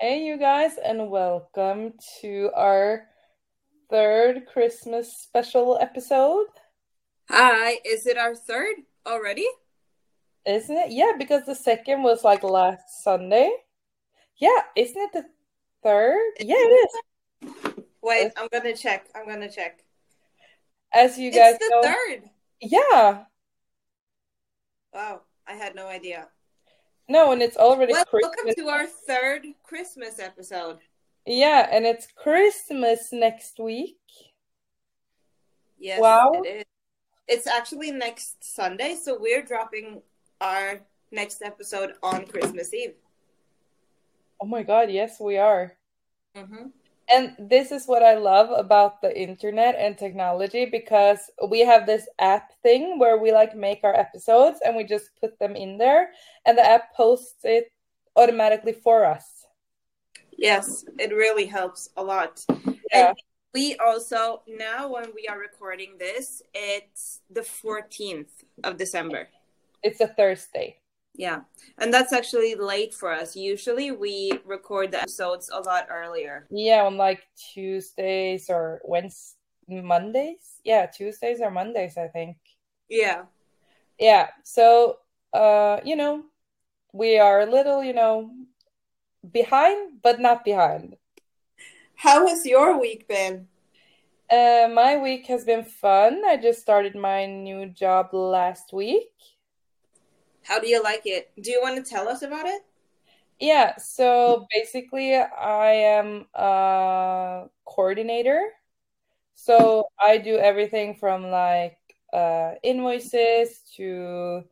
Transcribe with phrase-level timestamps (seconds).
[0.00, 3.06] Hey, you guys, and welcome to our
[3.90, 6.46] third Christmas special episode.
[7.28, 8.76] Hi, is it our third
[9.06, 9.46] already?
[10.46, 10.90] Isn't it?
[10.92, 13.52] Yeah, because the second was like last Sunday.
[14.38, 15.24] Yeah, isn't it the
[15.82, 16.32] third?
[16.40, 16.88] Yeah, it
[17.44, 17.52] is.
[18.02, 19.06] Wait, I'm gonna check.
[19.14, 19.84] I'm gonna check.
[20.94, 22.30] As you guys it's the know, third.
[22.62, 23.24] yeah,
[24.94, 26.28] Wow, I had no idea.
[27.10, 28.36] No, and it's already Well, Christmas.
[28.36, 30.78] welcome to our third Christmas episode.
[31.26, 33.98] Yeah, and it's Christmas next week.
[35.78, 36.32] Yes, Wow.
[36.44, 36.64] it is.
[37.26, 40.02] It's actually next Sunday, so we're dropping
[40.40, 42.94] our next episode on Christmas Eve.
[44.40, 45.76] Oh my God, yes, we are.
[46.36, 46.68] Mm-hmm.
[47.10, 51.18] And this is what I love about the internet and technology because
[51.48, 55.38] we have this app thing where we like make our episodes and we just put
[55.40, 56.10] them in there
[56.46, 57.72] and the app posts it
[58.14, 59.44] automatically for us.
[60.38, 62.44] Yes, it really helps a lot.
[62.92, 63.08] Yeah.
[63.08, 63.16] And
[63.52, 69.28] we also now when we are recording this, it's the 14th of December.
[69.82, 70.79] It's a Thursday.
[71.20, 71.40] Yeah.
[71.76, 73.36] And that's actually late for us.
[73.36, 76.46] Usually we record the episodes a lot earlier.
[76.48, 79.36] Yeah, on like Tuesdays or Wednesdays,
[79.68, 80.62] Mondays.
[80.64, 82.38] Yeah, Tuesdays or Mondays, I think.
[82.88, 83.24] Yeah.
[83.98, 84.96] Yeah, so
[85.34, 86.24] uh, you know,
[86.94, 88.30] we are a little, you know,
[89.30, 90.96] behind, but not behind.
[91.96, 93.46] How has your week been?
[94.30, 96.22] Uh, my week has been fun.
[96.24, 99.12] I just started my new job last week.
[100.42, 101.30] How do you like it?
[101.40, 102.62] Do you want to tell us about it?
[103.38, 108.40] Yeah, so basically, I am a coordinator.
[109.34, 111.78] So I do everything from like
[112.12, 114.42] uh, invoices to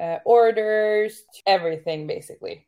[0.00, 2.66] uh, orders, to everything basically.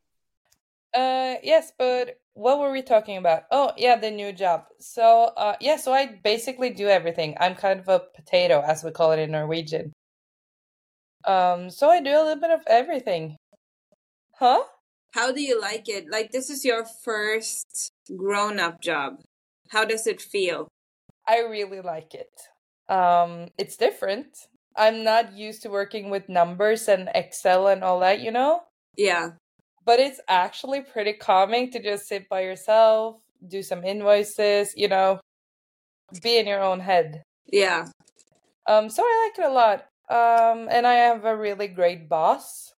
[0.95, 3.43] Uh, yes, but what were we talking about?
[3.51, 4.65] Oh, yeah, the new job.
[4.79, 7.37] So, uh, yeah, so I basically do everything.
[7.41, 9.93] I'm kind of a potato, as we call it in Norwegian.
[11.27, 13.37] Um, so I do a little bit of everything.
[14.39, 14.63] Huh?
[15.13, 16.11] How do you like it?
[16.11, 19.21] Like this is your first grown-up job.
[19.71, 20.69] How does it feel?
[21.27, 22.31] I really like it.
[22.89, 24.29] Um, it's different.
[24.77, 28.61] I'm not used to working with numbers and Excel and all that, you know?
[28.97, 29.31] Yeah.
[29.85, 33.17] But it's actually pretty calming to just sit by yourself,
[33.49, 35.19] do some invoices, you know,
[36.23, 37.23] be in your own head.
[37.51, 37.87] Yeah.
[38.67, 39.87] Um, so I like it a lot.
[40.09, 42.75] Um, and I have a really great boss.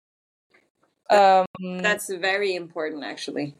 [1.09, 3.55] Um, That's very important actually.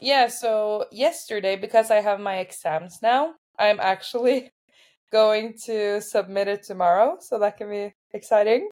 [0.00, 4.50] yeah, so yesterday, because I have my exams now, I'm actually
[5.12, 8.68] going to submit it tomorrow, so that can be exciting.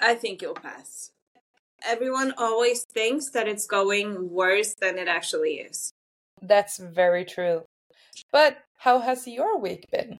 [0.00, 1.10] I think you'll pass.
[1.84, 5.92] Everyone always thinks that it's going worse than it actually is.
[6.40, 7.64] That's very true.
[8.30, 10.18] But how has your week been?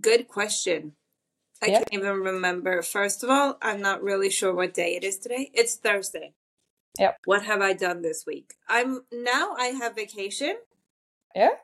[0.00, 0.94] Good question.
[1.62, 1.78] I Yeah.
[1.78, 2.82] can't even remember.
[2.82, 5.50] First of all, I'm not really sure what day it is today.
[5.54, 6.34] It's Thursday.
[6.98, 7.18] Yep.
[7.24, 8.54] What have I done this week?
[8.68, 10.58] I'm now I have vacation
[11.34, 11.56] Yeah?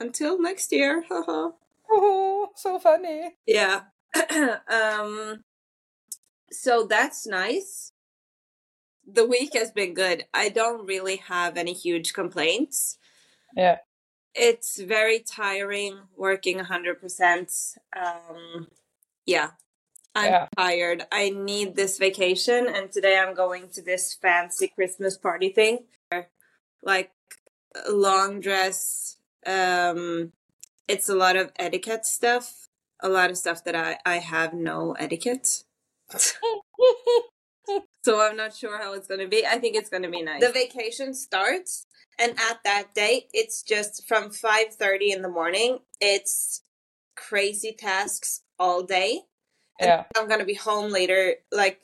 [0.00, 1.04] until next year.
[1.90, 3.36] Oh, so funny.
[3.46, 3.82] yeah.
[4.68, 5.44] um
[6.50, 7.92] so that's nice.
[9.06, 10.24] The week has been good.
[10.32, 12.98] I don't really have any huge complaints.
[13.54, 13.78] Yeah.
[14.34, 17.76] It's very tiring working 100%.
[17.94, 18.68] Um
[19.26, 19.50] yeah.
[20.14, 20.48] I'm Yeah.
[20.56, 21.06] tired.
[21.10, 25.86] I need this vacation and today I'm going to this fancy Christmas party thing.
[26.82, 27.10] Like
[27.90, 30.32] long dress um
[30.86, 32.68] it's a lot of etiquette stuff.
[33.00, 35.64] A lot of stuff that I I have no etiquette.
[38.04, 39.46] So I'm not sure how it's going to be.
[39.46, 40.42] I think it's going to be nice.
[40.42, 41.86] The vacation starts
[42.18, 45.78] and at that date, it's just from 5:30 in the morning.
[46.00, 46.62] It's
[47.16, 49.22] crazy tasks all day.
[49.80, 50.04] And Yeah.
[50.16, 51.80] I'm going to be home later like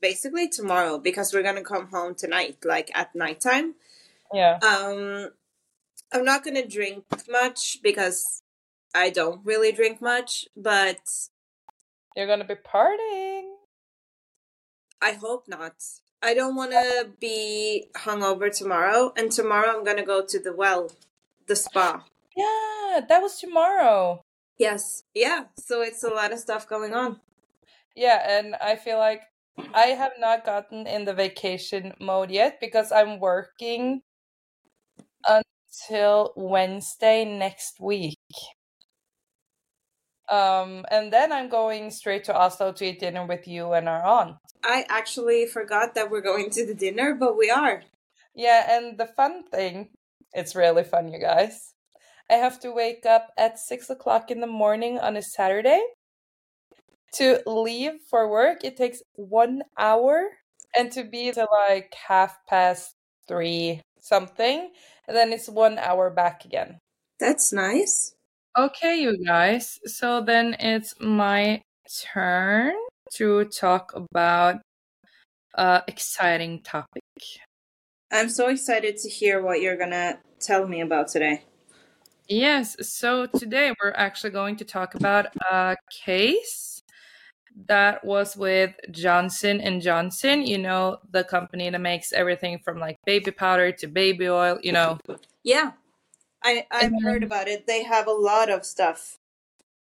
[0.00, 3.74] basically tomorrow because we're going to come home tonight like at nighttime.
[4.32, 4.58] Yeah.
[4.62, 5.30] Um
[6.12, 8.42] I'm not going to drink much because
[8.94, 10.98] I don't really drink much, but
[12.16, 13.54] You're gonna be partying.
[15.00, 15.74] I hope not.
[16.22, 20.90] I don't want to be hungover tomorrow, and tomorrow I'm gonna go to the well,
[21.46, 22.04] the spa.
[22.36, 24.24] Yeah, that was tomorrow.
[24.60, 25.44] Yes, yeah.
[25.56, 27.18] So it's a lot of stuff going on.
[27.96, 29.22] Yeah, and I feel like
[29.72, 34.02] I have not gotten in the vacation mode yet because I'm working
[35.26, 38.18] until Wednesday next week.
[40.30, 44.04] Um, and then I'm going straight to Oslo to eat dinner with you and our
[44.04, 44.36] aunt.
[44.62, 47.82] I actually forgot that we're going to the dinner, but we are.
[48.34, 49.88] Yeah, and the fun thing,
[50.34, 51.69] it's really fun, you guys.
[52.30, 55.82] I have to wake up at six o'clock in the morning on a Saturday.
[57.14, 60.28] To leave for work, it takes one hour,
[60.76, 62.94] and to be to like half past
[63.26, 64.70] three something,
[65.08, 66.78] and then it's one hour back again.
[67.18, 68.14] That's nice.
[68.56, 69.80] Okay, you guys.
[69.86, 71.62] So then it's my
[72.12, 72.74] turn
[73.14, 74.62] to talk about
[75.56, 77.02] uh exciting topic.
[78.12, 81.42] I'm so excited to hear what you're gonna tell me about today.
[82.30, 86.80] Yes, so today we're actually going to talk about a case
[87.66, 92.98] that was with Johnson and Johnson, you know, the company that makes everything from like
[93.04, 94.98] baby powder to baby oil, you know.
[95.42, 95.72] Yeah,
[96.40, 97.66] I I've heard about it.
[97.66, 99.18] They have a lot of stuff.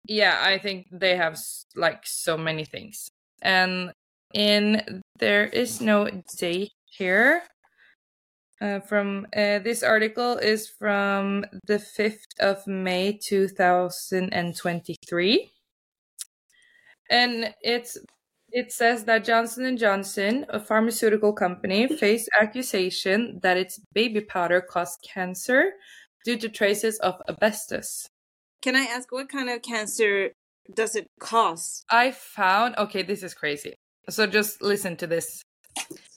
[0.07, 1.39] Yeah, I think they have
[1.75, 3.09] like so many things.
[3.41, 3.91] And
[4.35, 7.41] in there is no date here.
[8.61, 15.51] Uh, from uh, this article is from the 5th of May 2023
[17.09, 17.97] and it's
[18.51, 24.61] it says that Johnson and Johnson, a pharmaceutical company, faced accusation that its baby powder
[24.61, 25.73] caused cancer
[26.23, 28.07] due to traces of asbestos.
[28.61, 30.31] Can I ask what kind of cancer
[30.73, 31.83] does it cause?
[31.91, 33.75] I found okay, this is crazy.
[34.09, 35.43] So just listen to this.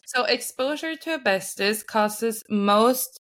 [0.08, 3.20] So exposure to asbestos causes most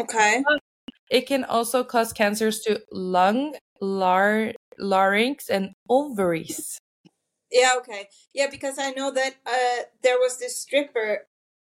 [0.00, 0.42] Okay.
[1.08, 6.76] It can also cause cancers to lung, lar- larynx, and ovaries.
[7.52, 8.08] Yeah, okay.
[8.34, 11.28] Yeah, because I know that uh there was this stripper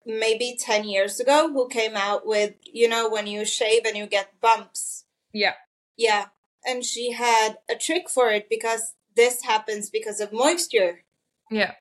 [0.08, 4.08] maybe 10 years ago who came out with, you know, when you shave and you
[4.08, 5.06] get bumps.
[5.34, 5.54] Yeah.
[5.98, 6.28] Yeah.
[6.66, 11.04] And she had a trick for it because this happens because of moisture.
[11.52, 11.74] Yeah.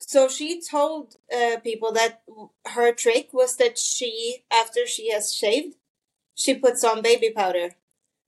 [0.00, 2.22] So she told uh, people that
[2.66, 5.76] her trick was that she, after she has shaved,
[6.34, 7.70] she puts on baby powder.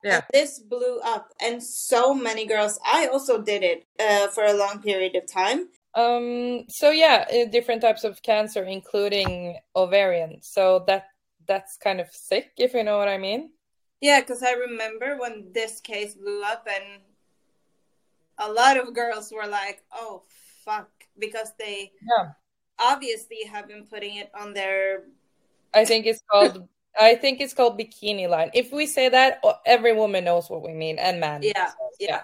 [0.03, 0.15] Yeah.
[0.17, 2.79] And this blew up, and so many girls.
[2.87, 5.69] I also did it uh, for a long period of time.
[5.97, 6.65] Um.
[6.69, 10.43] So yeah, uh, different types of cancer, including ovarian.
[10.43, 11.09] So that
[11.49, 13.51] that's kind of sick, if you know what I mean.
[14.01, 17.01] Yeah, because I remember when this case blew up, and
[18.39, 20.23] a lot of girls were like, "Oh
[20.65, 22.33] fuck," because they Yeah.
[22.79, 25.05] obviously have been putting it on their.
[25.73, 26.69] I think it's called.
[27.01, 28.51] I think it's called bikini line.
[28.55, 31.43] If we say that, every woman knows what we mean, and man.
[31.43, 32.23] Yeah, So, yeah.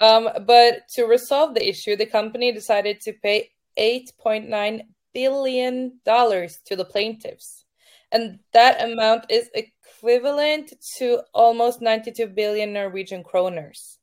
[0.00, 6.00] Um, but to resolve the issue, the company decided to pay eight point nine billion
[6.04, 7.64] dollars to the plaintiffs,
[8.10, 13.98] and that amount is equivalent to almost ninety-two billion Norwegian kroners.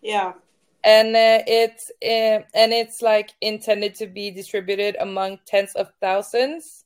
[0.00, 0.34] Yeah.
[0.86, 6.84] and uh, it's uh, and it's like intended to be distributed among tens of thousands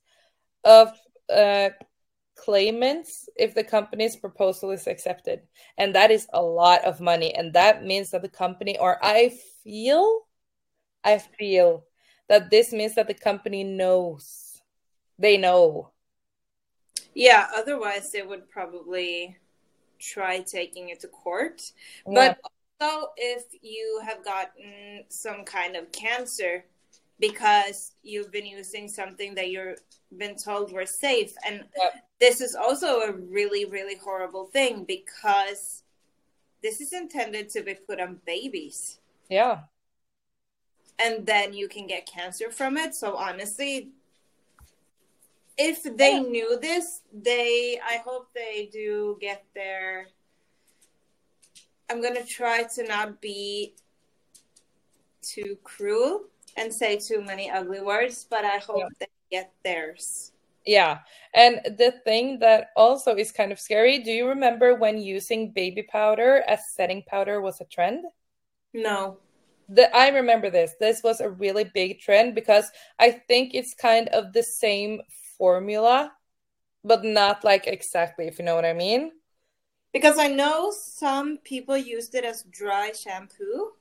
[0.64, 0.88] of
[1.28, 1.68] uh,
[2.40, 5.40] claimants if the company's proposal is accepted
[5.78, 9.30] and that is a lot of money and that means that the company or i
[9.62, 10.26] feel
[11.04, 11.84] i feel
[12.28, 14.62] that this means that the company knows
[15.18, 15.90] they know
[17.14, 19.36] Yeah, otherwise they would probably
[19.98, 21.72] try taking it to court.
[22.06, 22.36] Yeah.
[22.38, 22.38] But
[22.80, 26.64] also, if you have gotten some kind of cancer
[27.20, 29.78] because you've been using something that you've
[30.16, 31.92] been told were safe, and Yep.
[32.18, 35.82] this is also a really, really horrible thing because
[36.62, 38.98] this is intended to be put on babies.
[39.28, 39.60] yeah
[41.02, 42.94] and then you can get cancer from it.
[42.94, 43.88] So honestly,
[45.56, 46.20] if they Yeah.
[46.20, 50.08] knew this, they I hope they do get their
[51.88, 53.74] I'm gonna try to not be
[55.22, 56.24] too cruel
[56.56, 58.88] and say too many ugly words, but I hope Yeah.
[58.98, 60.32] they get theirs.
[60.66, 61.00] Yeah.
[61.34, 65.82] And the thing that also is kind of scary, do you remember when using baby
[65.82, 68.04] powder as setting powder was a trend?
[68.74, 69.18] No.
[69.68, 70.74] The, I remember this.
[70.80, 75.00] This was a really big trend because I think it's kind of the same
[75.38, 76.12] formula,
[76.84, 79.12] but not like exactly, if you know what I mean.
[79.92, 83.72] Because I know some people used it as dry shampoo.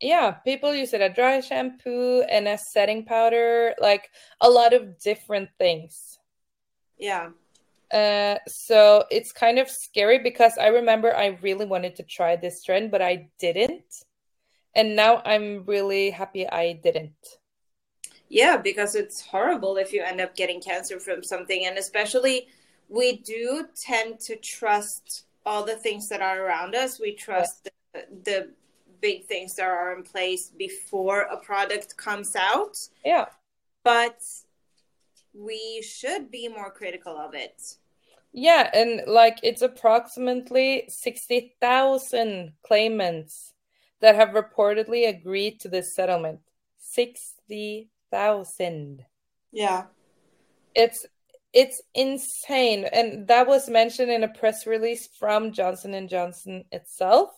[0.00, 4.98] Yeah, people use it as dry shampoo and as setting powder, like a lot of
[5.00, 6.18] different things.
[6.98, 7.30] Yeah.
[7.92, 12.62] Uh, so it's kind of scary because I remember I really wanted to try this
[12.62, 14.04] trend, but I didn't.
[14.74, 17.38] And now I'm really happy I didn't.
[18.28, 21.64] Yeah, because it's horrible if you end up getting cancer from something.
[21.64, 22.48] And especially,
[22.88, 27.00] we do tend to trust all the things that are around us.
[27.00, 27.64] We trust
[27.94, 28.50] the, the
[29.00, 32.76] big things that are in place before a product comes out.
[33.04, 33.26] Yeah.
[33.84, 34.20] But
[35.34, 37.60] we should be more critical of it.
[38.32, 43.54] Yeah, and like it's approximately 60,000 claimants
[44.00, 46.40] that have reportedly agreed to this settlement.
[46.78, 49.04] 60,000.
[49.52, 49.84] Yeah.
[50.74, 51.06] It's
[51.54, 57.30] it's insane and that was mentioned in a press release from Johnson and Johnson itself.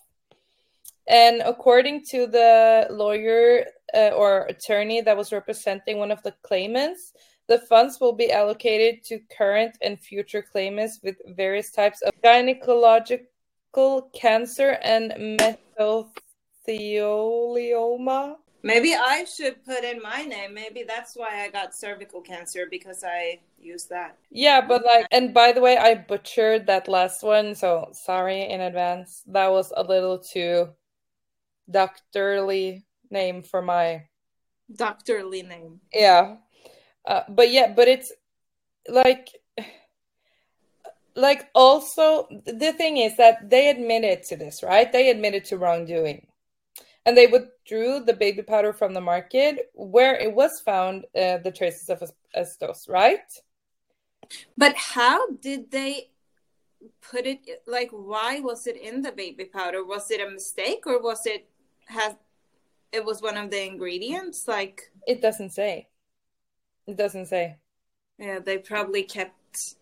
[1.11, 7.14] And according to the lawyer uh, or attorney that was representing one of the claimants,
[7.49, 14.12] the funds will be allocated to current and future claimants with various types of gynecological
[14.14, 15.12] cancer and
[15.76, 18.37] mesothelioma.
[18.62, 20.55] Maybe I should put in my name.
[20.55, 24.17] Maybe that's why I got cervical cancer because I used that.
[24.31, 28.61] Yeah, but like, and by the way, I butchered that last one, so sorry in
[28.61, 29.25] advance.
[29.26, 30.69] That was a little too
[31.70, 34.04] doctorly name for my
[34.74, 35.80] doctorly name.
[35.92, 36.36] Yeah.
[37.06, 38.12] Uh, but yeah, but it's
[38.88, 39.28] like
[41.14, 44.90] like also the thing is that they admitted to this, right?
[44.90, 46.26] They admitted to wrongdoing.
[47.06, 51.50] And they withdrew the baby powder from the market where it was found uh, the
[51.50, 53.20] traces of asbestos, right?
[54.56, 56.10] But how did they
[57.00, 59.84] put it like why was it in the baby powder?
[59.84, 61.48] Was it a mistake or was it
[61.90, 62.14] has
[62.92, 65.88] it was one of the ingredients like it doesn't say.
[66.87, 67.56] It doesn't say.
[68.18, 69.76] yeah they probably kept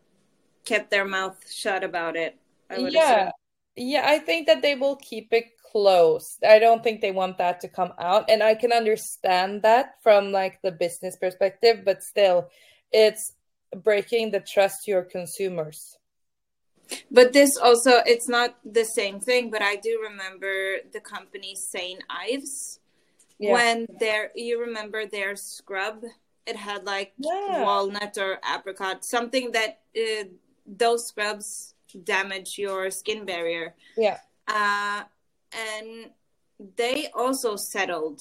[0.65, 2.37] kept their mouth shut about it
[2.71, 2.77] yeah.
[2.77, 3.33] assume.
[3.77, 6.43] yeah i think that they will keep it closed.
[6.43, 10.33] I don't think they want that to come out and i can understand that from
[10.33, 12.49] like the business perspective but still
[12.91, 13.33] it's
[13.85, 15.99] breaking the trust to your consumers
[17.11, 22.03] but this also it's not the same thing but i do remember the company St.
[22.11, 22.81] Ives
[23.39, 23.53] yeah.
[23.53, 26.05] when there you remember their scrub
[26.47, 27.63] it had like yeah.
[27.63, 30.25] walnut or apricot something that uh,
[30.67, 31.75] those scrubs
[32.05, 35.03] damage your skin barrier yeah uh,
[35.53, 36.11] and
[36.77, 38.21] they also settled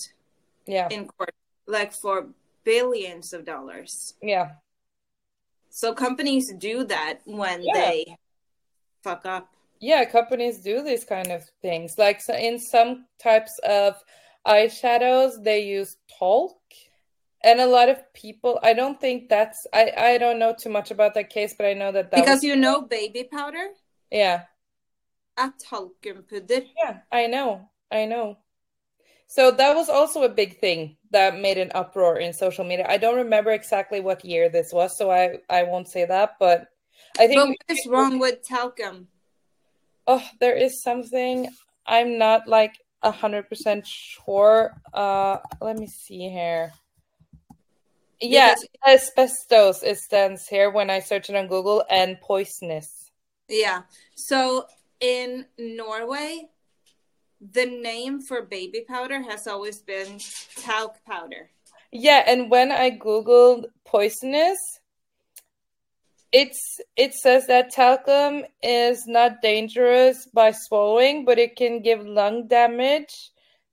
[0.66, 1.34] yeah in court
[1.68, 2.28] like for
[2.64, 4.52] billions of dollars yeah
[5.70, 7.74] so companies do that when yeah.
[7.74, 8.18] they
[9.08, 9.54] fuck up.
[9.80, 11.98] Yeah, companies do these kind of things.
[11.98, 13.96] Like so in some types of
[14.46, 16.58] eyeshadows, they use talc.
[17.44, 20.90] And a lot of people, I don't think that's, I, I don't know too much
[20.90, 23.68] about that case, but I know that, that Because was, you know baby powder?
[24.12, 24.44] Yeah.
[25.38, 26.66] A talkumpudder.
[26.76, 27.70] Yeah, I know.
[27.92, 28.40] I know.
[29.28, 32.88] So that was also a big thing that made an uproar in social media.
[32.90, 36.68] I don't remember exactly what year this was, so I, I won't say that, but
[37.20, 37.40] I think.
[37.40, 39.08] But what is wrong with talcum?
[40.06, 41.50] Oh, there is something.
[41.86, 44.74] I'm not like a hundred percent sure.
[44.94, 46.72] Uh, let me see here.
[48.20, 48.56] Yeah,
[48.88, 53.12] asbestos it stands here when I search it on Google and poisonous.
[53.48, 53.84] Yeah.
[54.16, 54.66] So
[55.00, 56.50] in Norway,
[57.40, 60.20] the name for baby powder has always been
[60.56, 61.52] talc powder.
[61.92, 64.58] Yeah, and when I googled poisonous,
[66.32, 72.48] it's it says that talcum is not dangerous by swallowing, but it can give lung
[72.48, 73.32] damage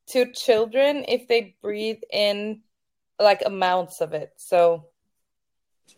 [0.08, 2.61] to children if they breathe in
[3.18, 4.32] like amounts of it.
[4.37, 4.87] So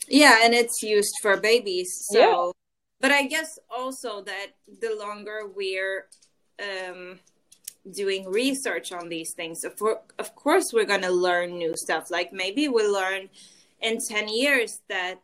[0.08, 1.88] yeah, and it's used for babies.
[2.10, 2.52] So yeah.
[3.00, 4.46] but I guess also that
[4.80, 6.06] the longer we're
[6.60, 7.18] um
[7.92, 9.80] doing research on these things, of,
[10.18, 12.10] of course we're going to learn new stuff.
[12.10, 13.28] Like maybe we'll learn
[13.80, 15.20] in 10 years that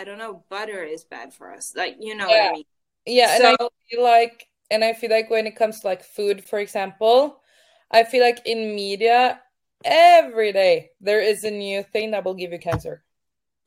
[0.00, 1.74] I don't know, butter is bad for us.
[1.76, 2.44] Like, you know yeah.
[2.44, 2.64] what I mean?
[3.04, 3.36] Yeah.
[3.36, 6.42] So, and I feel like, and I feel like when it comes to like food,
[6.42, 7.42] for example,
[7.90, 9.40] I feel like in media,
[9.84, 13.04] every day there is a new thing that will give you cancer.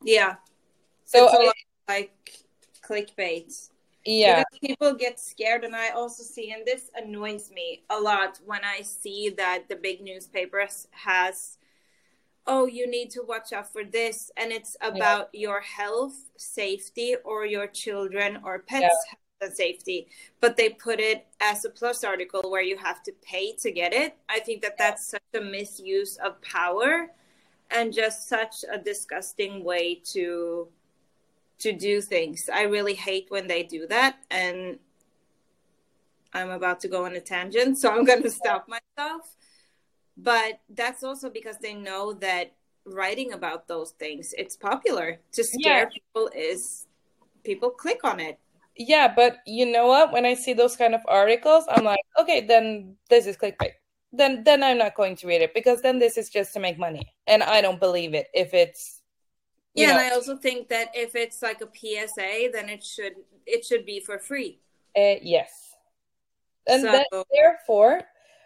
[0.02, 0.36] Yeah.
[1.04, 1.52] So I,
[1.86, 2.12] like
[2.82, 3.70] clickbait.
[4.04, 4.42] Yeah.
[4.42, 8.60] Because people get scared, and I also see, and this annoys me a lot when
[8.64, 11.58] I see that the big newspapers has
[12.46, 14.30] oh, you need to watch out for this.
[14.36, 15.40] And it's about yeah.
[15.40, 18.88] your health, safety, or your children or pets' yeah.
[18.88, 20.08] health and safety.
[20.40, 23.92] But they put it as a plus article where you have to pay to get
[23.92, 24.16] it.
[24.28, 27.10] I think that that's such a misuse of power
[27.70, 30.68] and just such a disgusting way to
[31.56, 32.50] to do things.
[32.52, 34.78] I really hate when they do that and
[36.32, 39.36] I'm about to go on a tangent, so I'm going to stop myself
[40.16, 42.52] but that's also because they know that
[42.86, 45.84] writing about those things it's popular to scare yeah.
[45.86, 46.86] people is
[47.42, 48.38] people click on it
[48.76, 50.12] yeah, but you know what?
[50.12, 53.74] When I see those kind of articles, I'm like, okay, then this is clickbait.
[54.12, 56.78] Then then I'm not going to read it because then this is just to make
[56.78, 57.12] money.
[57.26, 59.00] And I don't believe it if it's
[59.74, 59.92] yeah, know.
[59.98, 63.14] and I also think that if it's like a PSA, then it should
[63.46, 64.60] it should be for free.
[64.96, 65.50] Uh, yes.
[66.66, 68.02] And so, then, therefore,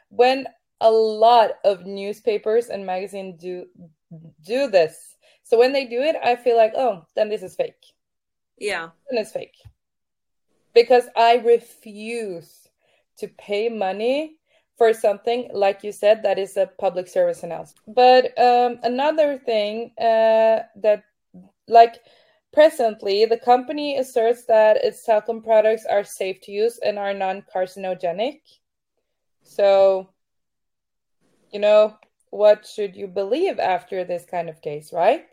[0.09, 0.47] when
[0.81, 3.67] a lot of newspapers and magazines do
[4.45, 7.85] do this, so when they do it, I feel like, oh, then this is fake.
[8.59, 9.57] Yeah, then it's fake
[10.79, 12.69] because I refuse
[13.19, 14.37] to pay money
[14.77, 17.83] for something like you said that is a public service announcement.
[17.95, 21.03] But um, another thing uh, that
[21.67, 21.97] like
[22.53, 28.41] presently the company asserts that its talcum products are safe to use and are non-carcinogenic.
[29.43, 30.11] So
[31.53, 31.97] you know
[32.31, 35.27] what should you believe after this kind of case, right?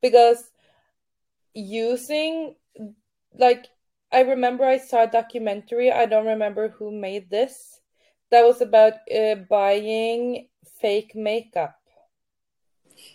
[0.00, 0.50] Because
[1.54, 2.54] using
[3.38, 3.66] like
[4.12, 5.90] I remember I saw a documentary.
[5.90, 7.80] I don't remember who made this.
[8.30, 10.48] That was about uh, buying
[10.80, 11.76] fake makeup.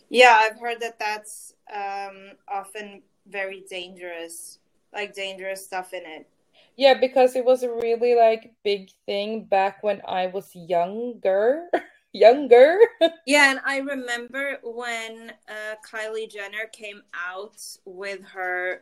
[0.10, 4.60] Yeah, I've heard that that's um, often very dangerous,
[4.94, 6.28] like dangerous stuff in it.
[6.76, 11.68] Yeah, because it was a really like big thing back when I was younger.
[12.14, 12.78] younger.
[13.26, 18.82] yeah, and I remember when uh, Kylie Jenner came out with her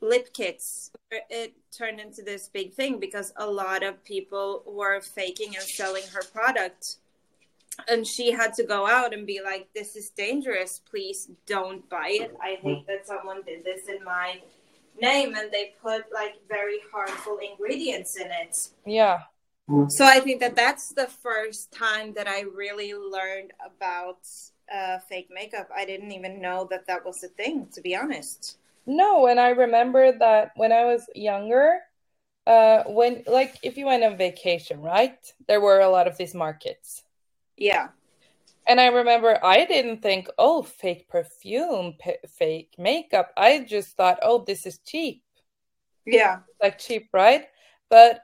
[0.00, 0.90] lip kits.
[1.10, 6.04] It turned into this big thing because a lot of people were faking and selling
[6.12, 6.96] her product.
[7.88, 10.80] And she had to go out and be like this is dangerous.
[10.90, 12.36] Please don't buy it.
[12.42, 14.40] I hate that someone did this in my
[15.00, 15.34] name.
[15.34, 18.68] And they put like very harmful ingredients in it.
[18.84, 19.20] Yeah
[19.88, 24.26] so i think that that's the first time that i really learned about
[24.72, 28.58] uh, fake makeup i didn't even know that that was a thing to be honest
[28.86, 31.80] no, and I remember that when I was younger,
[32.46, 35.18] uh, when like if you went on vacation, right?
[35.46, 37.04] There were a lot of these markets.
[37.56, 37.88] Yeah.
[38.66, 43.32] And I remember I didn't think, oh, fake perfume, p- fake makeup.
[43.36, 45.22] I just thought, oh, this is cheap.
[46.06, 46.40] Yeah.
[46.62, 47.46] Like cheap, right?
[47.90, 48.22] But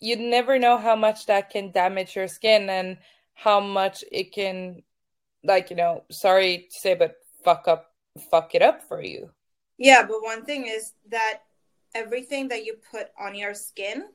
[0.00, 2.98] you never know how much that can damage your skin and
[3.34, 4.82] how much it can,
[5.44, 7.92] like, you know, sorry to say, but fuck up,
[8.30, 9.30] fuck it up for you.
[9.78, 11.42] Yeah, but one thing is that
[11.94, 14.06] everything that you put on your skin,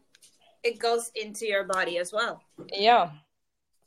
[0.64, 2.42] it goes into your body as well.
[2.74, 3.12] Yeah.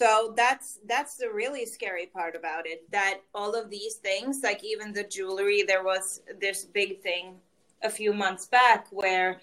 [0.01, 2.91] So that's that's the really scary part about it.
[2.91, 7.37] That all of these things, like even the jewelry, there was this big thing
[7.83, 9.41] a few months back where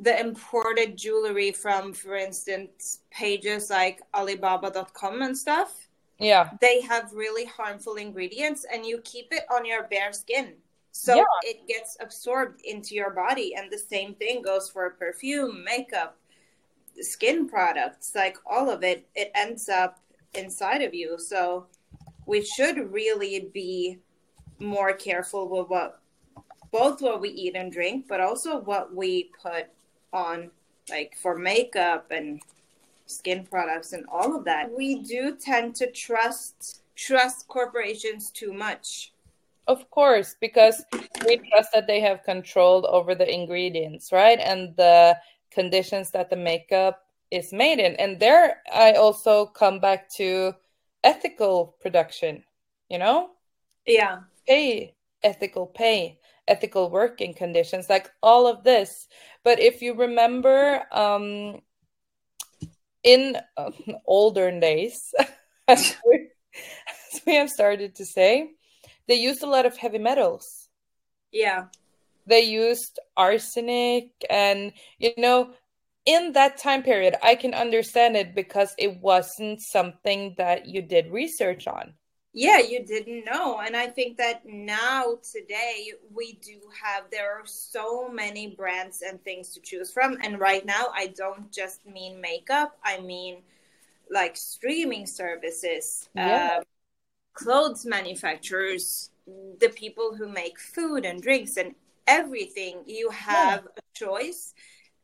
[0.00, 5.88] the imported jewelry from, for instance, pages like Alibaba.com and stuff.
[6.18, 6.50] Yeah.
[6.60, 10.54] They have really harmful ingredients and you keep it on your bare skin
[10.92, 11.24] so yeah.
[11.42, 16.16] it gets absorbed into your body and the same thing goes for perfume makeup
[17.00, 20.00] skin products like all of it it ends up
[20.34, 21.66] inside of you so
[22.26, 23.98] we should really be
[24.58, 26.00] more careful with what
[26.72, 29.68] both what we eat and drink but also what we put
[30.12, 30.50] on
[30.88, 32.40] like for makeup and
[33.06, 39.12] skin products and all of that we do tend to trust trust corporations too much
[39.70, 40.82] of course, because
[41.24, 44.40] we trust that they have control over the ingredients, right?
[44.40, 45.16] And the
[45.52, 47.94] conditions that the makeup is made in.
[47.94, 50.54] And there I also come back to
[51.04, 52.42] ethical production,
[52.88, 53.30] you know?
[53.86, 54.20] Yeah.
[54.48, 56.18] Pay, ethical pay,
[56.50, 59.06] ethical working conditions, like all of this.
[59.44, 61.60] But if you remember, um,
[63.02, 63.70] in uh,
[64.06, 65.14] older days,
[65.68, 65.96] as
[67.26, 68.50] we have started to say,
[69.08, 70.68] they used a lot of heavy metals.
[71.32, 71.66] Yeah.
[72.26, 75.54] They used arsenic and you know
[76.06, 81.10] in that time period I can understand it because it wasn't something that you did
[81.10, 81.94] research on.
[82.32, 83.60] Yeah, you didn't know.
[83.60, 89.22] And I think that now today we do have there are so many brands and
[89.24, 93.42] things to choose from and right now I don't just mean makeup, I mean
[94.10, 96.08] like streaming services.
[96.14, 96.58] Yeah.
[96.58, 96.64] Um,
[97.34, 101.74] clothes manufacturers, the people who make food and drinks and
[102.06, 103.78] everything, you have yeah.
[103.78, 104.54] a choice.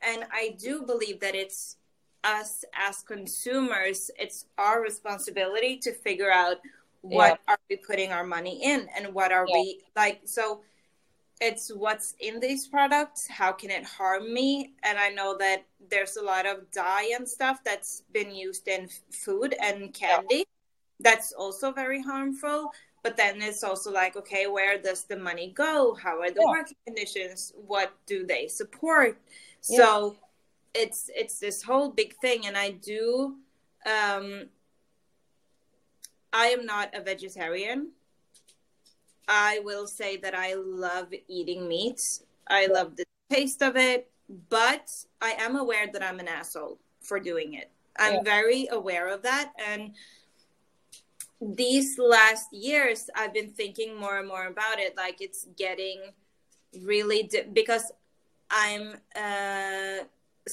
[0.03, 1.77] And I do believe that it's
[2.25, 6.57] us as consumers, it's our responsibility to figure out
[7.09, 7.55] what yeah.
[7.55, 9.55] are we putting our money in and what are yeah.
[9.55, 10.21] we like.
[10.25, 10.61] So
[11.41, 14.73] it's what's in these products, how can it harm me?
[14.83, 18.89] And I know that there's a lot of dye and stuff that's been used in
[19.11, 20.45] food and candy
[21.01, 25.95] that's also very harmful but then it's also like okay where does the money go
[25.95, 26.51] how are the Yeah.
[26.51, 29.21] working conditions what do they support
[29.69, 29.79] Yeah.
[29.79, 30.17] so
[30.75, 33.37] it's it's this whole big thing and i do
[33.87, 34.49] um
[36.43, 37.81] i am not a vegetarian.
[39.29, 42.01] I will say that i love eating meat
[42.47, 43.05] i love the
[43.37, 44.01] taste of it
[44.57, 44.87] but
[45.29, 47.69] i am aware that i'm an asshole for doing it.
[48.05, 48.23] I'm Yeah.
[48.37, 49.83] very aware of that and
[51.41, 54.93] these last years i've been thinking more and more about it.
[55.05, 55.99] Like it's getting
[56.93, 57.87] really di- because
[58.51, 58.85] i'm
[59.27, 59.99] uh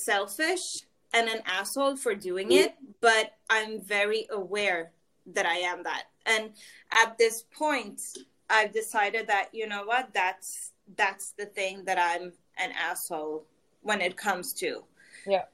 [0.10, 0.66] selfish
[1.14, 4.92] and an asshole for doing it but i'm very aware
[5.26, 6.52] that i am that and
[6.92, 8.02] at this point
[8.50, 13.46] i've decided that you know what that's that's the thing that i'm an asshole
[13.82, 14.84] when it comes to
[15.26, 15.46] Yeah.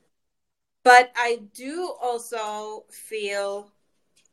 [0.84, 3.72] but i do also feel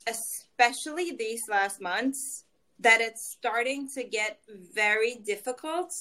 [0.07, 2.45] especially these last months
[2.79, 4.41] that it's starting to get
[4.75, 5.95] very difficult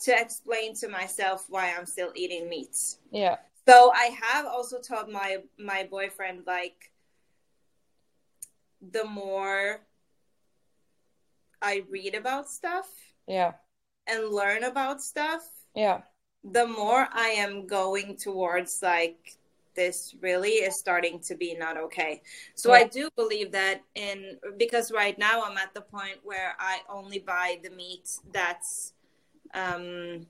[0.00, 2.98] to explain to myself why I'm still eating meats.
[3.10, 3.36] Yeah.
[3.68, 6.91] So I have also told my my boyfriend like
[8.90, 9.80] the more
[11.60, 12.88] I read about stuff
[13.26, 13.52] Yeah.
[14.06, 16.02] and learn about stuff, Yeah.
[16.42, 19.36] the more I am going towards like
[19.74, 22.20] this really is starting to be not okay.
[22.54, 22.80] So Yeah.
[22.80, 27.20] I do believe that in because right now I'm at the point where I only
[27.20, 28.92] buy the meat that's
[29.54, 30.26] um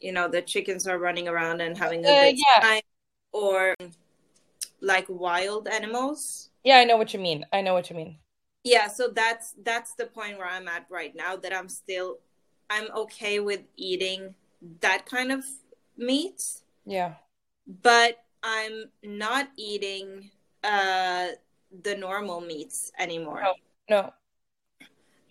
[0.00, 2.60] you know the chickens are running around and having a Uh, good yeah.
[2.62, 2.82] time
[3.32, 3.76] or
[4.80, 6.50] like wild animals.
[6.64, 7.46] Yeah, I know what you mean.
[7.52, 8.18] I know what you mean.
[8.64, 12.18] Yeah, so that's that's the point where I'm at right now that I'm still
[12.70, 14.34] I'm okay with eating
[14.80, 15.44] that kind of
[15.96, 16.40] meat
[16.84, 17.14] Yeah.
[17.66, 20.30] but I'm not eating
[20.64, 21.28] uh
[21.82, 23.42] the normal meats anymore.
[23.42, 23.54] No.
[23.90, 24.12] No.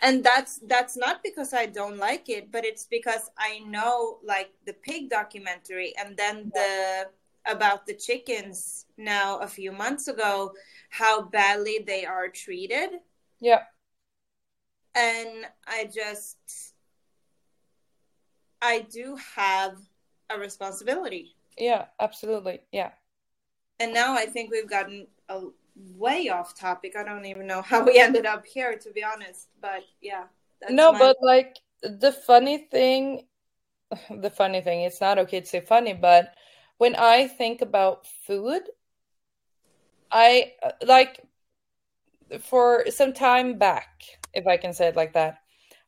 [0.02, 4.52] And that's that's not because I don't like it, but it's because I know like
[4.65, 7.08] the pig documentary and then the
[7.46, 10.54] about the chickens now a few months ago
[10.91, 12.99] how badly they are treated
[13.39, 13.63] Yeah.
[14.93, 16.38] and I just
[18.62, 19.77] I do have
[20.30, 21.36] a responsibility.
[21.58, 22.62] Yeah, absolutely.
[22.71, 22.91] Yeah.
[23.80, 25.41] And now I think we've gotten a
[25.97, 26.95] way off topic.
[26.95, 29.47] I don't even know how we ended up here, to be honest.
[29.62, 30.25] But yeah.
[30.60, 33.25] that's no, my- but like the funny thing,
[34.12, 36.36] the funny thing, it's not okay to say funny, but
[36.77, 38.63] when I think about food,
[40.12, 40.54] I
[40.86, 41.21] like
[42.39, 43.89] for some time back,
[44.34, 45.39] if I can say it like that,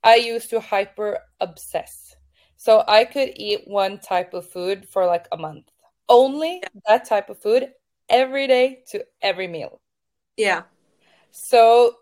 [0.03, 2.15] I used to hyper obsess.
[2.57, 5.65] So I could eat one type of food for like a month.
[6.09, 7.71] Only that type of food
[8.09, 9.81] every day to every meal.
[10.38, 10.63] yeah,
[11.31, 11.95] So,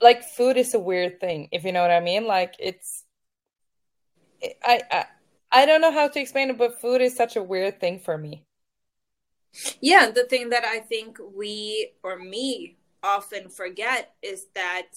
[0.00, 2.26] like, food is a weird thing, if you know what I mean.
[2.26, 3.04] Like, it's,
[4.64, 5.04] I, I,
[5.52, 8.16] I don't know how to explain it, but food is such a weird thing for
[8.16, 8.44] me.
[9.80, 10.10] Yeah.
[10.10, 14.88] The thing that I think we or me often forget is that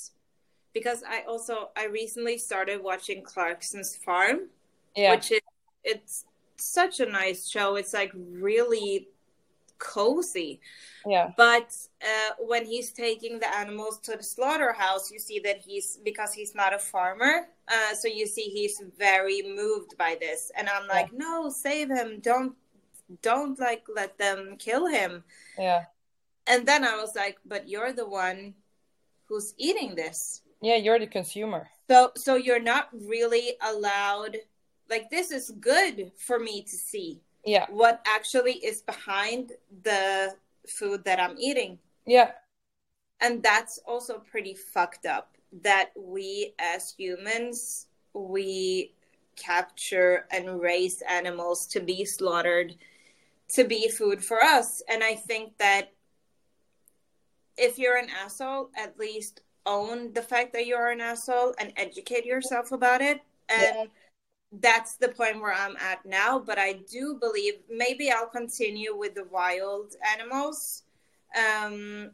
[0.74, 4.50] because I also I recently started watching Clarkson's Farm,
[4.96, 5.42] Yeah, which is
[5.84, 6.26] it's
[6.58, 7.76] such a nice show.
[7.76, 9.10] It's like really
[9.80, 10.62] cozy.
[11.06, 16.00] yeah, But uh, when he's taking the animals to the slaughterhouse, you see that he's
[16.04, 17.50] because he's not a farmer.
[17.68, 22.20] Uh, so you see he's very moved by this, and I'm like, no, save him!
[22.22, 22.56] Don't,
[23.21, 25.23] don't like let them kill him.
[25.58, 25.86] yeah,
[26.47, 28.54] And then I was like, but you're the one
[29.28, 30.76] who's eating this, yeah.
[30.76, 31.69] You're the consumer.
[31.89, 34.38] so so you're not really allowed.
[34.89, 40.36] Like this is good for me to see Yeah, what actually is behind the
[40.67, 41.80] food that I'm eating.
[42.06, 42.32] yeah,
[43.19, 48.93] and that's also pretty fucked up that we as humans we
[49.36, 52.76] capture and raise animals to be slaughtered
[53.54, 54.82] to be food for us.
[54.89, 55.92] And i think that
[57.58, 62.26] if you're an asshole at least own the fact that you're an asshole and educate
[62.26, 63.22] yourself about it.
[63.48, 63.89] And
[64.60, 66.39] that's the point where i'm at now.
[66.39, 70.84] But i do believe maybe i'll continue with the wild animals.
[71.38, 72.12] Um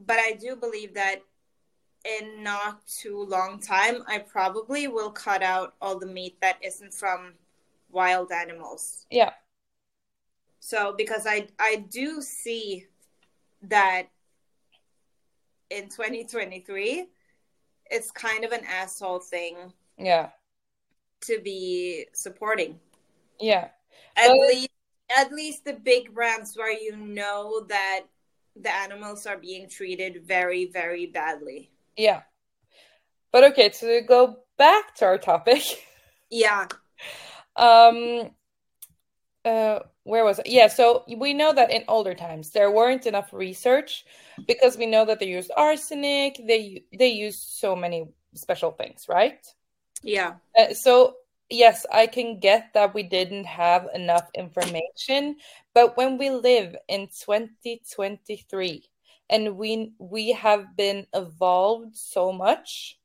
[0.00, 1.22] but I do believe that
[2.04, 6.94] in not too long time, I probably will cut out all the meat that isn't
[6.94, 7.34] from
[7.90, 9.06] wild animals.
[9.10, 9.32] yeah,
[10.60, 12.86] So because I I do see
[13.62, 14.08] that
[15.70, 17.06] in 2023,
[17.90, 20.30] it's kind of an asshole thing yeah,
[21.22, 22.78] to be supporting.
[23.40, 23.68] yeah,
[24.16, 24.70] At But- least
[25.16, 28.06] at least the big brands where you know that
[28.56, 31.70] the animals are being treated very, very badly.
[31.96, 32.22] Yeah.
[33.30, 35.62] But okay, to go back to our topic.
[36.30, 36.66] Yeah.
[37.56, 38.30] Um
[39.44, 40.46] uh where was it?
[40.46, 44.04] Yeah, so we know that in older times there weren't enough research
[44.46, 49.44] because we know that they used arsenic, they they used so many special things, right?
[50.02, 50.34] Yeah.
[50.56, 51.16] Uh, so
[51.50, 55.36] yes, I can get that we didn't have enough information,
[55.74, 58.84] but when we live in 2023
[59.28, 62.96] and we we have been evolved so much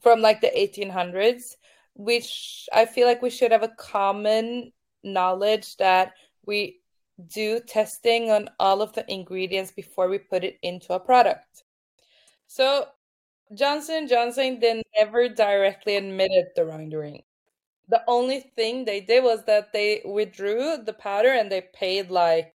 [0.00, 1.56] from like the 1800s,
[1.94, 4.72] which I feel like we should have a common
[5.04, 6.12] knowledge that
[6.46, 6.80] we
[7.28, 11.64] do testing on all of the ingredients before we put it into a product.
[12.46, 12.86] So
[13.54, 17.22] Johnson Johnson they never directly admitted the wrongdoing.
[17.88, 22.54] The only thing they did was that they withdrew the powder and they paid like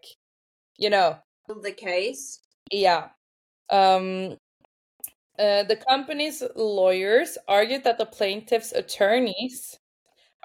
[0.78, 1.18] you know.
[1.62, 2.40] The case?
[2.72, 3.09] Yeah.
[3.70, 4.37] Um
[5.38, 9.78] uh, the company's lawyers argued that the plaintiff's attorneys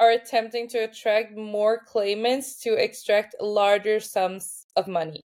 [0.02, 5.22] are attempting to attract more claimants to extract larger sums of money.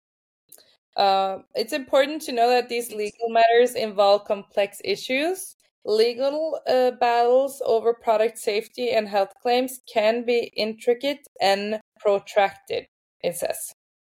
[0.97, 7.61] Uh, it's important to know that these legal matters involve complex issues Legal uh, battles
[7.65, 12.85] over product safety and health claims can be intricate and protracted,
[13.23, 13.73] it says.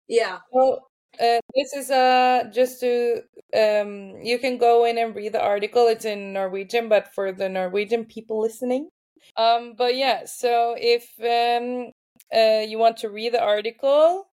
[0.09, 0.39] Yeah.
[0.51, 0.89] Well,
[1.21, 3.23] uh, this is uh, just to,
[3.55, 5.87] um, you can go in and read the article.
[5.87, 8.89] It's in Norwegian, but for the Norwegian people listening.
[9.37, 11.93] Um, but yeah, so if um,
[12.35, 14.29] uh, you want to read the article,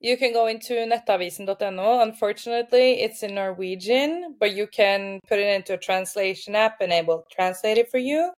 [0.00, 2.00] you can go into nettavisen.no.
[2.00, 7.06] Unfortunately, it's in Norwegian, but you can put it into a translation app and it
[7.06, 8.32] will translate it for you.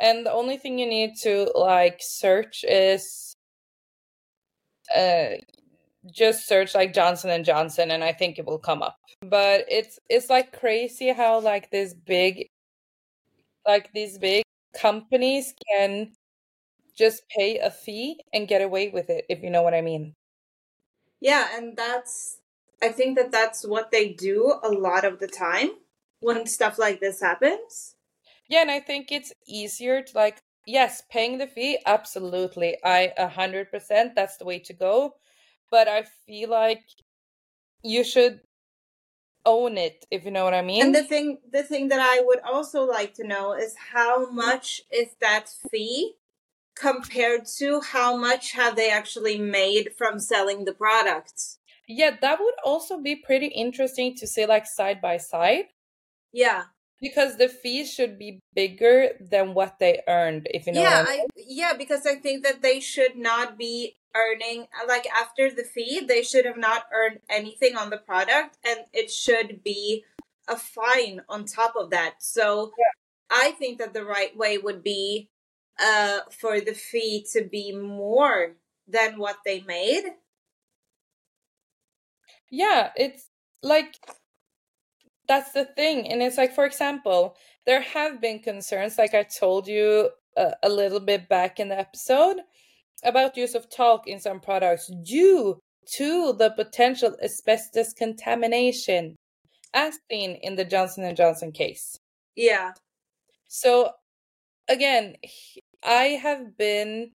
[0.00, 3.34] And the only thing you need to like search is
[4.96, 5.36] uh
[6.10, 8.96] just search like Johnson and Johnson and I think it will come up.
[9.22, 12.48] But it's it's like crazy how like this big
[13.66, 14.42] like these big
[14.74, 16.12] companies can
[16.96, 20.16] just pay a fee and get away with it if you know what I mean.
[21.20, 22.38] Yeah, and that's
[22.82, 25.70] I think that that's what they do a lot of the time
[26.20, 27.94] when stuff like this happens.
[28.48, 32.76] Yeah, and I think it's easier to like yes, paying the fee absolutely.
[32.84, 35.16] I a 100% that's the way to go,
[35.70, 36.84] but I feel like
[37.82, 38.40] you should
[39.44, 40.82] own it if you know what I mean.
[40.82, 44.82] And the thing the thing that I would also like to know is how much
[44.92, 46.14] is that fee
[46.74, 51.58] compared to how much have they actually made from selling the products.
[51.86, 55.66] Yeah, that would also be pretty interesting to see like side by side.
[56.32, 56.64] Yeah.
[57.00, 61.10] Because the fees should be bigger than what they earned, if you know yeah, I
[61.10, 61.20] mean.
[61.20, 66.00] I, yeah, because I think that they should not be earning like after the fee,
[66.00, 70.04] they should have not earned anything on the product and it should be
[70.48, 72.16] a fine on top of that.
[72.18, 73.38] So yeah.
[73.38, 75.30] I think that the right way would be
[75.80, 80.04] uh, for the fee to be more than what they made.
[82.50, 83.28] Yeah, it's
[83.62, 83.94] like
[85.30, 86.10] that's the thing.
[86.10, 90.68] And it's like, for example, there have been concerns, like I told you a, a
[90.68, 92.38] little bit back in the episode,
[93.04, 95.60] about use of talc in some products due
[95.94, 99.14] to the potential asbestos contamination,
[99.72, 101.96] as seen in the Johnson and Johnson case.
[102.34, 102.72] Yeah.
[103.46, 103.92] So
[104.68, 105.14] again,
[105.84, 107.12] I have been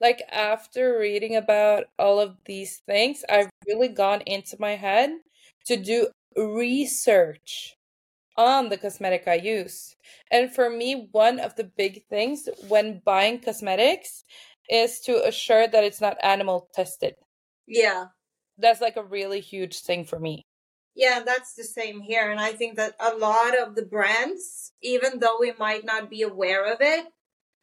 [0.00, 5.10] like after reading about all of these things, I've really gone into my head
[5.66, 7.76] to do research
[8.36, 9.96] on the cosmetic I use.
[10.30, 14.24] And for me, one of the big things when buying cosmetics
[14.70, 17.14] is to assure that it's not animal tested.
[17.66, 18.06] Yeah.
[18.56, 20.46] That's like a really huge thing for me.
[20.94, 22.30] Yeah, that's the same here.
[22.30, 26.22] And I think that a lot of the brands, even though we might not be
[26.22, 27.06] aware of it,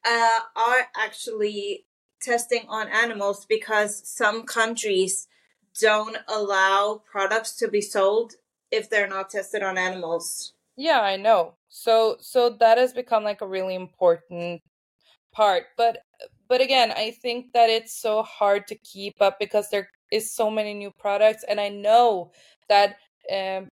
[0.06, 1.86] uh, are actually
[2.22, 5.28] testing on animals because some countries
[5.78, 8.34] don't allow products to be sold
[8.76, 10.52] if they're not tested on animals.
[10.76, 11.54] Yeah, I know.
[11.68, 14.60] So so that has become like a really important
[15.32, 15.64] part.
[15.76, 15.98] But
[16.48, 20.50] but again, I think that it's so hard to keep up because there is so
[20.50, 22.32] many new products and I know
[22.68, 22.96] that
[23.32, 23.68] um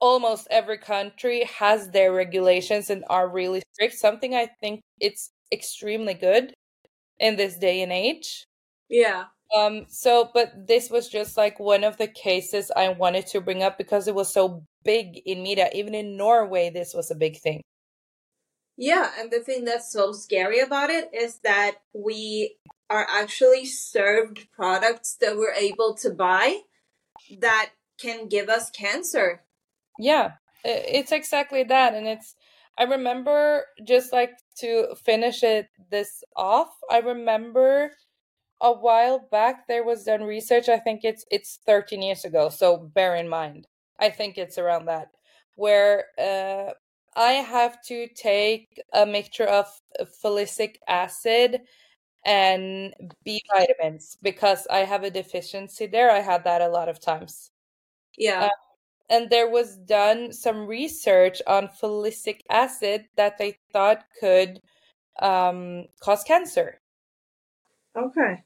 [0.00, 3.94] almost every country has their regulations and are really strict.
[3.94, 6.54] Something I think it's extremely good
[7.20, 8.44] in this day and age.
[8.88, 9.26] Yeah.
[9.54, 13.62] Um so but this was just like one of the cases I wanted to bring
[13.62, 17.38] up because it was so big in media even in Norway this was a big
[17.38, 17.62] thing.
[18.76, 22.56] Yeah, and the thing that's so scary about it is that we
[22.88, 26.60] are actually served products that we're able to buy
[27.38, 29.42] that can give us cancer.
[29.98, 30.32] Yeah,
[30.64, 31.94] it's exactly that.
[31.94, 32.34] And it's,
[32.78, 37.92] I remember just like to finish it this off, I remember
[38.62, 40.68] a while back there was done research.
[40.68, 43.66] I think it's it's 13 years ago, so bear in mind.
[44.00, 45.08] I think it's around that
[45.56, 46.72] where uh,
[47.16, 49.66] I have to take a mixture of
[50.24, 51.60] folinic acid
[52.24, 52.94] and
[53.24, 56.10] B vitamins because I have a deficiency there.
[56.10, 57.50] I had that a lot of times.
[58.16, 58.44] Yeah.
[58.44, 58.48] Uh,
[59.10, 64.60] and there was done some research on folinic acid that they thought could
[65.20, 66.80] um, cause cancer.
[67.94, 68.42] Okay.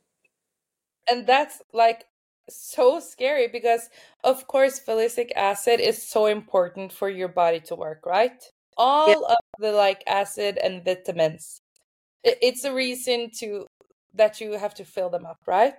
[1.11, 2.05] And that's like
[2.49, 3.89] so scary because,
[4.25, 8.43] of course, folinic acid is so important for your body to work, right?
[8.77, 9.35] All yeah.
[9.35, 11.61] of the like acid and vitamins.
[12.23, 13.67] It's a reason to
[14.15, 15.79] that you have to fill them up, right?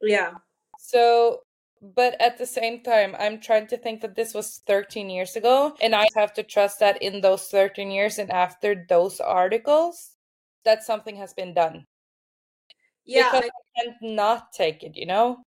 [0.00, 0.34] Yeah.
[0.78, 1.40] So
[1.84, 5.74] but at the same time i'm trying to think that this was 13 years ago
[5.82, 10.16] and i have to trust that in those 13 years and after those articles
[10.64, 11.84] that something has been done
[13.06, 15.42] yeah because I, I can't not take it you know?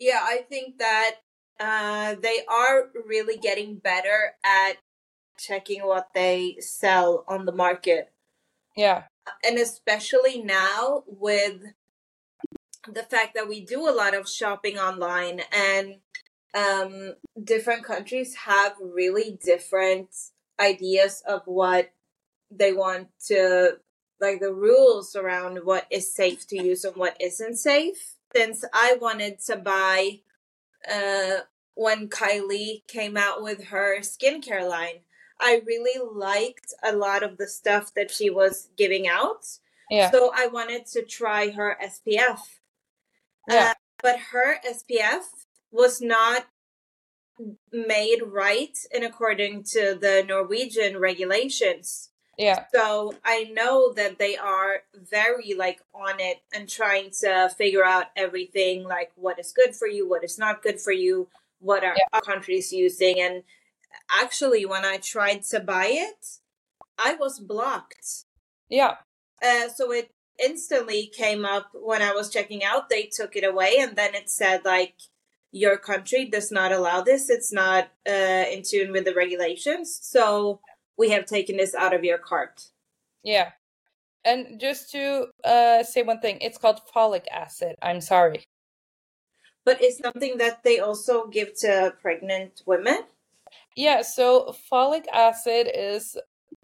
[0.00, 1.16] Yeah i think that
[1.58, 4.76] uh, they are really getting better at
[5.38, 8.12] checking what they sell on the market.
[8.76, 9.04] Yeah.
[9.44, 11.62] And especially now with
[12.92, 15.96] the fact that we do a lot of shopping online and
[16.54, 20.08] um, different countries have really different
[20.60, 21.90] ideas of what
[22.50, 23.78] they want to
[24.20, 28.96] like the rules around what is safe to use and what isn't safe since i
[29.00, 30.20] wanted to buy
[30.90, 31.40] uh
[31.74, 35.00] when kylie came out with her skincare line
[35.40, 39.46] i really liked a lot of the stuff that she was giving out
[39.90, 42.40] yeah so i wanted to try her spf
[43.48, 43.70] yeah.
[43.70, 45.22] Uh, but her SPF
[45.70, 46.46] was not
[47.72, 52.10] made right in according to the Norwegian regulations.
[52.38, 52.64] Yeah.
[52.74, 58.06] So I know that they are very like on it and trying to figure out
[58.14, 61.28] everything like what is good for you, what is not good for you,
[61.60, 62.20] what are yeah.
[62.20, 63.42] countries using and
[64.10, 66.26] actually when I tried to buy it,
[66.98, 68.24] I was blocked.
[68.68, 68.96] Yeah.
[69.42, 70.10] Uh, so it
[70.42, 72.88] instantly came up when I was checking out.
[72.88, 74.94] They took it away, and then it said like
[75.52, 77.30] your country does not allow this.
[77.30, 80.60] It's not uh, in tune with the regulations, so
[80.96, 82.70] we have taken this out of your cart.
[83.22, 83.52] Yeah,
[84.24, 87.76] and just to uh, say one thing, it's called folic acid.
[87.82, 88.44] I'm sorry,
[89.64, 93.04] but it's something that they also give to pregnant women.
[93.74, 96.16] Yeah, so folic acid is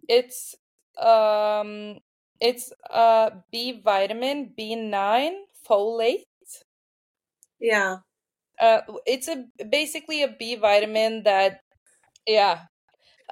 [0.08, 0.54] it's
[0.98, 1.98] um
[2.40, 5.32] it's uh B vitamin B9
[5.68, 6.24] folate.
[7.60, 7.98] Yeah.
[8.60, 11.60] Uh it's a basically a B vitamin that
[12.26, 12.66] yeah.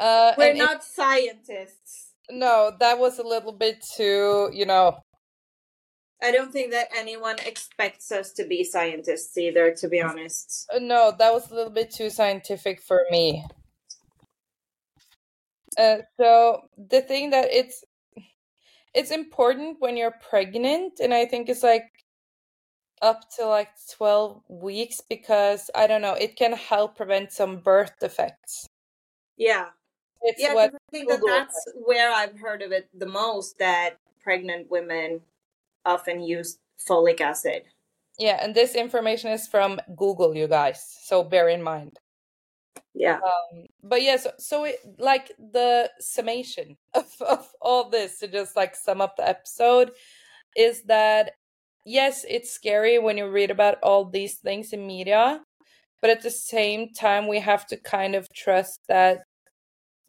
[0.00, 2.14] Uh We're not it, scientists.
[2.30, 4.98] No, that was a little bit too, you know.
[6.22, 10.68] I don't think that anyone expects us to be scientists either, to be honest.
[10.74, 13.44] Uh, no, that was a little bit too scientific for me.
[15.78, 17.84] Uh, so the thing that it's
[18.94, 21.84] it's important when you're pregnant and i think it's like
[23.02, 27.92] up to like 12 weeks because i don't know it can help prevent some birth
[28.00, 28.66] defects
[29.36, 29.66] yeah
[30.22, 33.98] it's yeah, what i think that that's where i've heard of it the most that
[34.22, 35.20] pregnant women
[35.84, 37.62] often use folic acid.
[38.18, 41.98] Yeah and this information is from google you guys so bear in mind.
[42.94, 43.16] Yeah.
[43.16, 48.28] Um, but yes yeah, so, so it, like the summation of, of all this to
[48.28, 49.92] just like sum up the episode
[50.56, 51.32] is that
[51.86, 55.40] yes it's scary when you read about all these things in media
[56.02, 59.20] but at the same time we have to kind of trust that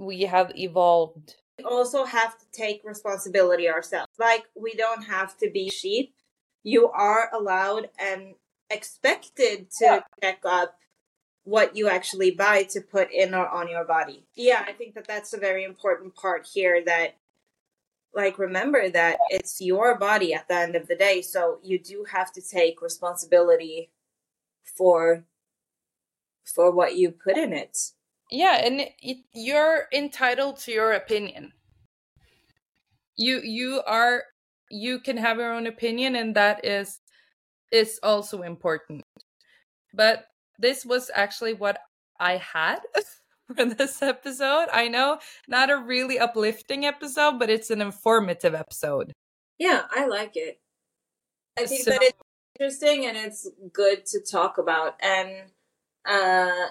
[0.02, 5.50] we have evolved we also have to take responsibility ourselves like we don't have to
[5.50, 6.14] be sheep
[6.64, 8.36] you are allowed and
[8.70, 10.00] expected to yeah.
[10.22, 10.76] check up
[11.44, 14.28] what you actually buy to put in or on your body.
[14.36, 17.18] Yeah, I think that that's a very important part here that
[18.14, 22.06] like remember that it's your body at the end of the day, so you do
[22.12, 23.92] have to take responsibility
[24.78, 25.24] for
[26.44, 27.78] for what you put in it.
[28.32, 31.52] Yeah, and it, you're entitled to your opinion.
[33.18, 34.24] You you are
[34.70, 37.00] you can have your own opinion and that is
[37.72, 39.04] is also important.
[39.94, 40.28] But
[40.58, 41.80] this was actually what
[42.20, 42.80] I had
[43.56, 44.68] for this episode.
[44.72, 49.12] I know not a really uplifting episode, but it's an informative episode.
[49.58, 50.62] Yeah, I like it.
[51.60, 52.18] I think so, that it's
[52.60, 54.96] interesting and it's good to talk about.
[55.02, 55.52] And
[56.06, 56.68] uh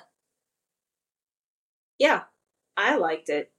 [2.01, 2.22] yeah,
[2.76, 3.53] I liked it.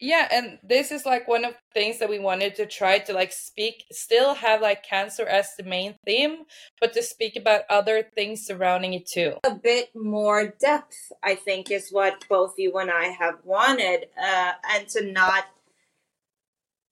[0.00, 3.12] Yeah, and this is like one of the things that we wanted to try to
[3.12, 6.38] like speak, still have like cancer as the main theme,
[6.80, 9.34] but to speak about other things surrounding it too.
[9.44, 14.54] A bit more depth, I think, is what both you and I have wanted, uh,
[14.74, 15.44] and to not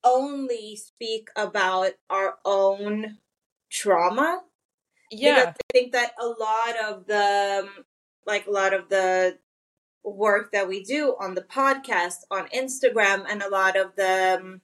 [0.04, 3.18] only speak about our own
[3.72, 4.42] trauma.
[5.10, 7.68] Yeah, Because I think that a lot of the,
[8.24, 9.38] like a lot of the
[10.02, 14.60] work that we do on the podcast, on Instagram, and a lot of the um,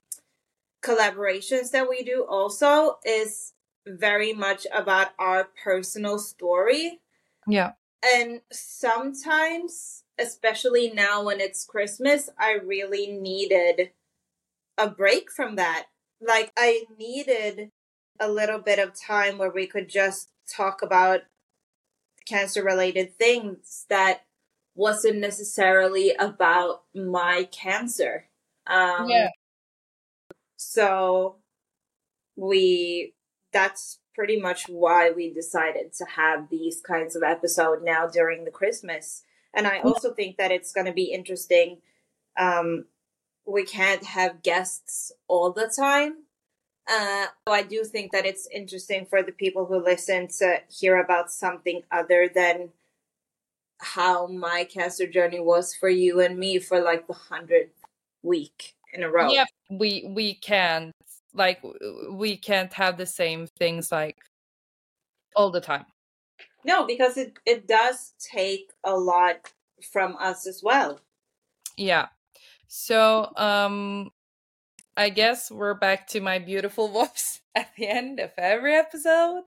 [0.83, 3.53] collaborations that we do also is
[3.85, 6.99] very much about our personal story.
[7.47, 7.73] yeah,
[8.03, 13.91] And sometimes, especially now when it's Christmas, I really needed
[14.77, 15.87] a break from that.
[16.19, 17.71] Like, I needed
[18.19, 21.21] a little bit of time where we could just talk about
[22.25, 24.26] cancer related things that
[24.77, 28.27] wasn't necessarily about my cancer.
[28.67, 29.29] Um, yeah,
[30.57, 31.37] so
[32.35, 33.13] we
[33.53, 38.51] that's pretty much why we decided to have these kinds of episode now during the
[38.51, 39.23] christmas.
[39.53, 41.77] And i also think that it's going to be interesting
[42.37, 42.85] um
[43.45, 46.25] we can't have guests all the time.
[46.87, 50.97] Uh so i do think that it's interesting for the people who listen to hear
[50.97, 52.69] about something other than
[53.79, 57.73] how my cancer journey was for you and me for like the hundredth
[58.23, 59.45] week in a row yeah.
[59.69, 60.91] We we can't
[61.33, 61.61] like
[62.11, 64.17] we can't have the same things like
[65.35, 65.85] all the time.
[66.65, 69.53] No, because it, it does take a lot
[69.91, 70.99] from us as well.
[71.77, 72.07] Yeah.
[72.67, 74.11] So, um
[74.97, 79.43] I guess we're back to my beautiful voice at the end of every episode.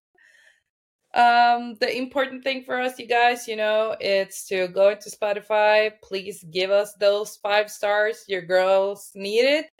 [1.15, 5.93] Um the important thing for us you guys, you know, it's to go to Spotify,
[6.03, 8.25] please give us those 5 stars.
[8.29, 9.71] Your girls need it.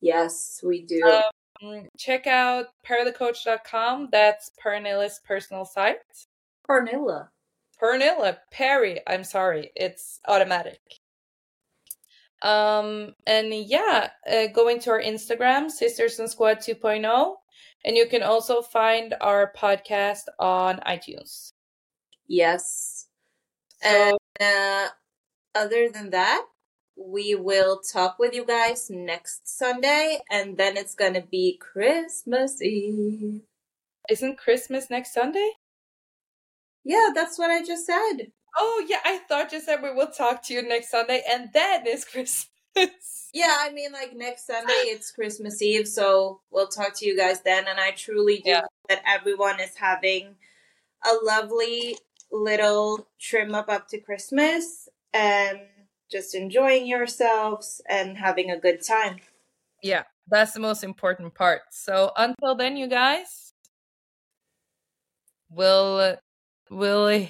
[0.00, 1.02] Yes, we do.
[1.62, 4.08] Um, check out perlacoach.com.
[4.12, 5.96] That's Pernilla's personal site.
[6.68, 7.28] Cornilla.
[7.80, 9.00] Pernilla, Perry.
[9.06, 10.80] I'm sorry, it's automatic.
[12.42, 17.34] Um, and yeah, uh, go into our Instagram, Sisters and Squad 2.0,
[17.84, 21.52] and you can also find our podcast on iTunes.
[22.28, 23.08] Yes.
[23.82, 24.88] So, And uh,
[25.54, 26.46] other than that,
[26.96, 33.42] we will talk with you guys next Sunday, and then it's gonna be Christmas Eve.
[34.08, 35.52] isn't Christmas next Sunday?
[36.84, 38.32] Yeah, that's what I just said.
[38.56, 41.86] Oh, yeah, I thought you said we will talk to you next Sunday, and then
[41.86, 42.48] it's Christmas.
[43.32, 47.42] Yeah, I mean, like next Sunday, it's Christmas Eve, so we'll talk to you guys
[47.42, 47.66] then.
[47.68, 48.62] And I truly do Yeah.
[48.88, 50.36] that everyone is having
[51.04, 51.98] a lovely
[52.32, 55.60] little trim up up to Christmas and
[56.10, 59.20] just enjoying yourselves and having a good time.
[59.82, 61.62] yeah, that's the most important part.
[61.70, 63.52] So until then, you guys,
[65.50, 66.16] we'll
[66.70, 67.26] we'll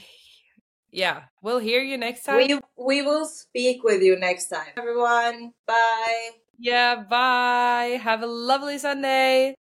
[0.96, 2.38] yeah, we'll hear you next time.
[2.38, 5.52] We we will speak with you next time, everyone.
[5.66, 6.30] Bye.
[6.58, 8.00] yeah, bye.
[8.00, 9.54] Have a lovely Sunday.